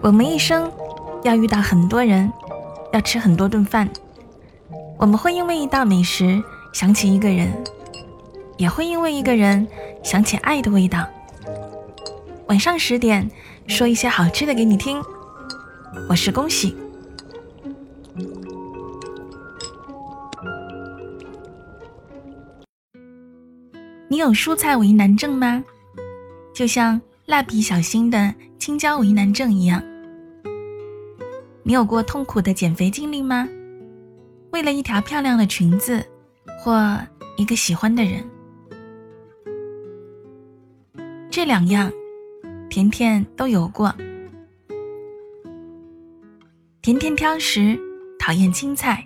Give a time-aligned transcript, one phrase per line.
[0.00, 0.70] 我们一生
[1.24, 2.32] 要遇到很多人，
[2.92, 3.88] 要吃很多顿饭。
[4.98, 6.42] 我们会因为一道美食
[6.72, 7.52] 想起一个人，
[8.56, 9.66] 也会因为一个人
[10.02, 11.06] 想起爱的味道。
[12.46, 13.28] 晚上十点，
[13.66, 15.02] 说一些好吃的给你听。
[16.08, 16.76] 我是恭喜。
[24.08, 25.64] 你有蔬菜为难症吗？
[26.54, 29.82] 就像蜡笔小新的青椒为难症一样。
[31.64, 33.48] 你有过痛苦的减肥经历吗？
[34.52, 36.06] 为了一条漂亮的裙子，
[36.60, 36.96] 或
[37.36, 38.24] 一个喜欢的人，
[41.28, 41.90] 这两样，
[42.70, 43.92] 甜甜都有过。
[46.80, 47.76] 甜甜挑食，
[48.20, 49.04] 讨厌青菜，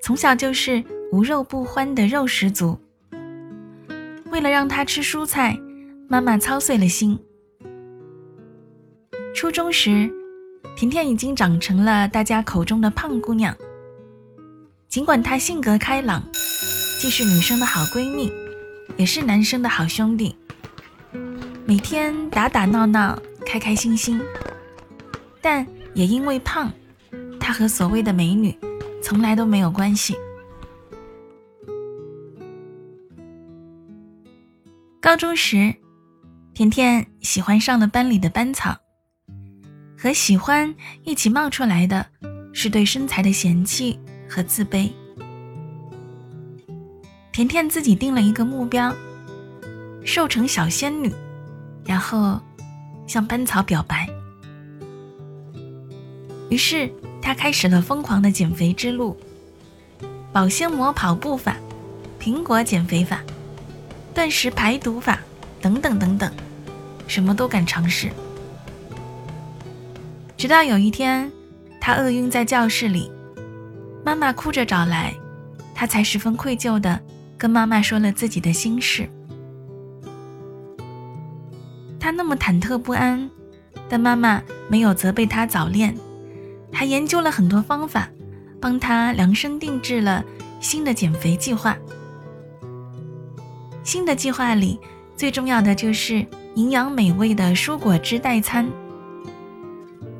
[0.00, 2.78] 从小就是无肉不欢的肉食族。
[4.30, 5.58] 为了让她吃蔬菜，
[6.08, 7.20] 妈妈操碎了心。
[9.44, 10.10] 初中时。
[10.74, 13.54] 甜甜已经长成了大家口中的胖姑娘。
[14.88, 16.24] 尽管她性格开朗，
[16.98, 18.32] 既是女生的好闺蜜，
[18.96, 20.34] 也是男生的好兄弟，
[21.66, 24.18] 每天打打闹闹，开开心心。
[25.42, 26.72] 但也因为胖，
[27.38, 28.56] 她和所谓的美女
[29.02, 30.16] 从来都没有关系。
[35.02, 35.74] 高中时，
[36.54, 38.74] 甜甜喜欢上了班里的班草。
[40.04, 40.74] 和喜欢
[41.04, 42.04] 一起冒出来的，
[42.52, 44.92] 是对身材的嫌弃和自卑。
[47.32, 48.94] 甜甜自己定了一个目标，
[50.04, 51.10] 瘦成小仙女，
[51.86, 52.38] 然后
[53.06, 54.06] 向班草表白。
[56.50, 59.16] 于是她开始了疯狂的减肥之路，
[60.34, 61.56] 保鲜膜跑步法、
[62.20, 63.22] 苹果减肥法、
[64.12, 65.18] 断食排毒法
[65.62, 66.30] 等等等等，
[67.06, 68.10] 什么都敢尝试。
[70.36, 71.30] 直到有一天，
[71.80, 73.10] 他饿晕在教室里，
[74.04, 75.14] 妈妈哭着找来，
[75.74, 77.00] 他才十分愧疚地
[77.38, 79.08] 跟妈妈说了自己的心事。
[82.00, 83.30] 他那么忐忑不安，
[83.88, 85.94] 但妈妈没有责备他早恋，
[86.72, 88.08] 还研究了很多方法，
[88.60, 90.22] 帮他量身定制了
[90.60, 91.76] 新的减肥计划。
[93.82, 94.78] 新的计划里
[95.16, 96.26] 最重要的就是
[96.56, 98.68] 营养美味的蔬果汁代餐。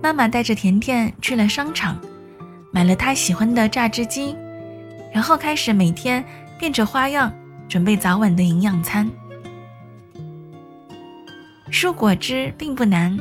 [0.04, 1.98] 妈妈带着甜甜去了商场，
[2.70, 4.37] 买了她喜欢的榨汁机，
[5.10, 6.22] 然后开始每天
[6.59, 7.32] 变着花样
[7.70, 9.10] 准备早晚的营养餐。
[11.72, 13.19] 蔬果汁并不难，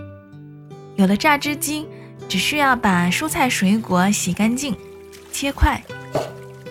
[0.97, 1.87] 有了榨汁机，
[2.27, 4.75] 只需要把蔬菜水果洗干净、
[5.31, 5.81] 切块，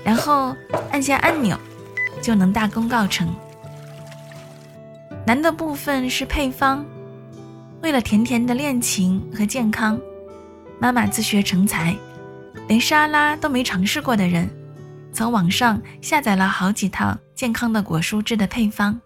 [0.04, 0.54] 然后
[0.90, 1.58] 按下按钮，
[2.20, 3.34] 就能大功告成。
[5.24, 6.84] 难的部分是配方。
[7.82, 10.00] 为了甜甜的恋情和健康，
[10.78, 11.94] 妈妈自学成才，
[12.68, 14.48] 连沙拉都没尝试过的人，
[15.12, 18.98] 从网上下载了好几套健康的果蔬汁的配方。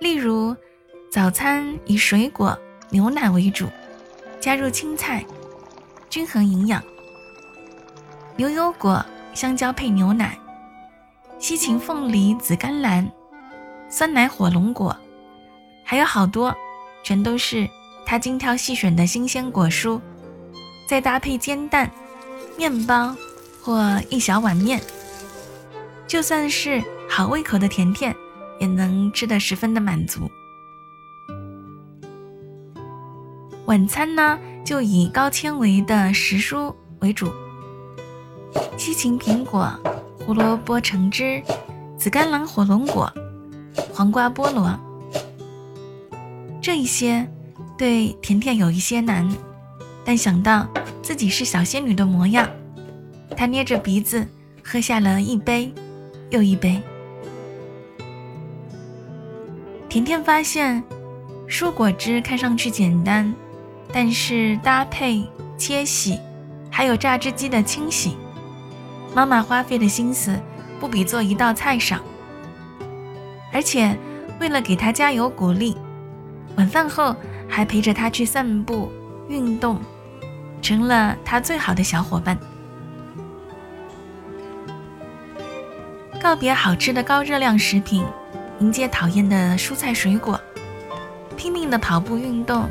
[0.00, 0.54] 例如，
[1.12, 2.58] 早餐以水果、
[2.90, 3.68] 牛奶为主，
[4.40, 5.24] 加入青菜，
[6.10, 6.82] 均衡营养；
[8.36, 10.36] 牛油果、香蕉配牛奶，
[11.38, 13.08] 西芹、凤梨、紫甘蓝，
[13.88, 14.96] 酸奶、火龙果。
[15.90, 16.54] 还有好多，
[17.02, 17.66] 全都是
[18.04, 19.98] 他精挑细选的新鲜果蔬，
[20.86, 21.90] 再搭配煎蛋、
[22.58, 23.16] 面包
[23.62, 24.78] 或一小碗面，
[26.06, 28.14] 就算是好胃口的甜甜，
[28.60, 30.30] 也能吃得十分的满足。
[33.64, 37.32] 晚餐呢，就以高纤维的食蔬为主，
[38.76, 39.72] 西芹、苹果、
[40.18, 41.42] 胡萝卜、橙汁、
[41.96, 43.10] 紫甘蓝、火龙果、
[43.94, 44.78] 黄瓜、菠萝。
[46.60, 47.26] 这一些
[47.78, 49.28] 对甜甜有一些难，
[50.04, 50.68] 但想到
[51.02, 52.48] 自己是小仙女的模样，
[53.36, 54.26] 她捏着鼻子
[54.62, 55.72] 喝下了一杯
[56.30, 56.80] 又一杯。
[59.88, 60.82] 甜甜发现，
[61.48, 63.32] 蔬果汁看上去简单，
[63.92, 65.24] 但是搭配、
[65.56, 66.18] 切洗，
[66.70, 68.16] 还有榨汁机的清洗，
[69.14, 70.38] 妈妈花费的心思
[70.78, 71.98] 不比做一道菜少。
[73.52, 73.96] 而且
[74.40, 75.76] 为了给她加油鼓励。
[76.58, 77.14] 晚饭后
[77.48, 78.90] 还陪着他去散步、
[79.28, 79.80] 运动，
[80.60, 82.36] 成了他最好的小伙伴。
[86.20, 88.04] 告别好吃的高热量食品，
[88.58, 90.38] 迎接讨厌的蔬菜水果，
[91.36, 92.68] 拼命的跑步运动，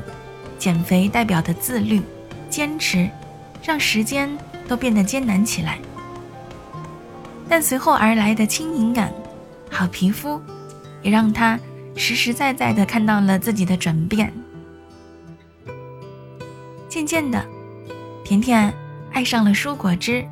[0.60, 2.02] 减肥代表的自律、
[2.50, 3.10] 坚持，
[3.64, 4.30] 让时间
[4.68, 5.80] 都变得艰难起来。
[7.48, 9.14] 但随后而来的轻盈感、
[9.72, 10.42] 好皮肤，
[11.02, 11.58] 也让他。
[11.98, 14.32] 实实在在的看到了自己的转变。
[16.88, 17.46] 渐渐的，
[18.24, 18.74] 甜甜
[19.12, 20.26] 爱上了蔬果汁，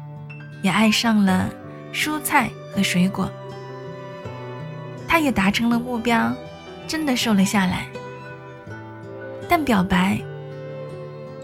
[0.61, 1.51] 也爱上了
[1.91, 3.29] 蔬菜和水果。
[5.07, 6.33] 她也达成了目标，
[6.87, 7.87] 真的瘦了下来。
[9.47, 10.19] 但表白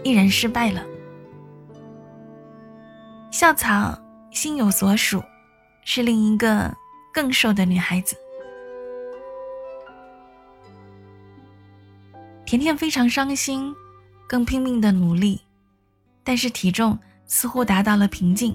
[0.02, 0.82] 依然失败了。
[3.30, 3.98] 校草
[4.30, 5.22] 心有所属，
[5.84, 6.72] 是另一个
[7.12, 8.16] 更瘦的女孩子。
[12.52, 13.74] 甜甜非常伤心，
[14.26, 15.40] 更拼命的努力，
[16.22, 18.54] 但是体重似乎达到了瓶颈，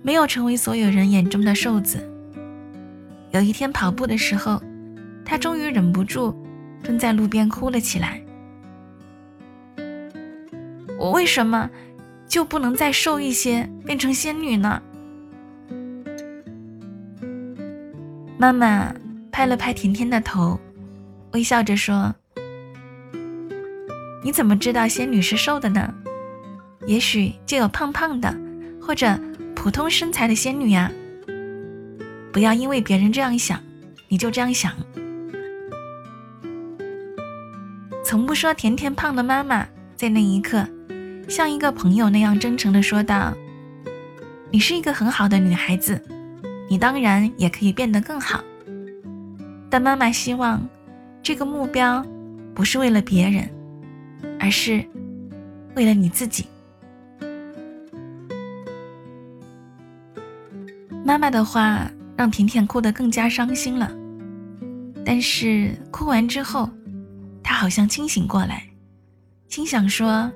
[0.00, 1.98] 没有成为所有人眼中的瘦子。
[3.32, 4.58] 有一天跑步的时候，
[5.22, 6.34] 她终于忍不住
[6.82, 8.22] 蹲在路边哭了起来。
[10.98, 11.68] 我为什么
[12.26, 14.82] 就不能再瘦一些，变成仙女呢？
[18.38, 18.90] 妈妈
[19.30, 20.58] 拍了拍甜甜的头，
[21.32, 22.14] 微笑着说。
[24.22, 25.94] 你怎么知道仙女是瘦的呢？
[26.86, 28.34] 也许就有胖胖的，
[28.80, 29.18] 或者
[29.54, 30.90] 普通身材的仙女呀。
[32.32, 33.60] 不要因为别人这样想，
[34.08, 34.72] 你就这样想。
[38.04, 40.66] 从不说甜甜胖的妈妈，在那一刻，
[41.28, 43.34] 像一个朋友那样真诚的说道
[44.50, 46.02] ：“你是一个很好的女孩子，
[46.70, 48.42] 你当然也可以变得更好。
[49.68, 50.66] 但妈妈希望，
[51.22, 52.04] 这个目标
[52.54, 53.48] 不是为了别人。”
[54.38, 54.84] 而是
[55.74, 56.46] 为了你自己。
[61.04, 63.90] 妈妈的话让甜甜哭得更加伤心了，
[65.04, 66.68] 但是哭完之后，
[67.42, 68.62] 她好像清醒过来，
[69.48, 70.30] 心想说：“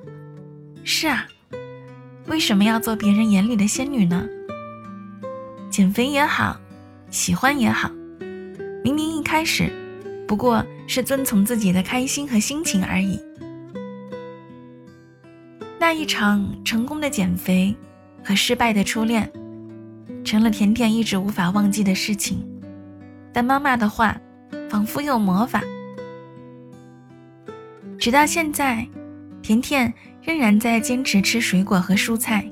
[0.83, 1.27] 是啊，
[2.27, 4.27] 为什么要做别人眼里的仙女呢？
[5.69, 6.59] 减肥也好，
[7.11, 7.91] 喜欢也好，
[8.83, 9.71] 明明一开始
[10.27, 13.21] 不过是遵从自己的开心和心情而已。”
[15.93, 17.75] 一场成功的减肥
[18.25, 19.31] 和失败的初恋，
[20.25, 22.47] 成了甜甜一直无法忘记的事情。
[23.33, 24.19] 但妈妈的话，
[24.69, 25.63] 仿佛有魔法。
[27.99, 28.87] 直到现在，
[29.43, 29.93] 甜甜
[30.23, 32.45] 仍然在坚持吃水果和蔬菜，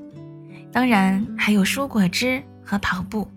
[0.73, 3.29] 当然还有蔬果汁和跑步。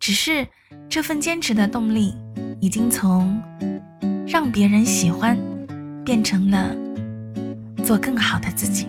[0.00, 0.46] 只是
[0.88, 2.14] 这份坚持的动力，
[2.60, 3.40] 已经从
[4.26, 5.38] 让别人喜欢，
[6.04, 6.83] 变成了。
[7.84, 8.88] 做更好的自己。